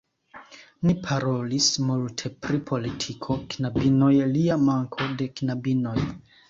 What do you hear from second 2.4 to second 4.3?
pri politiko, knabinoj,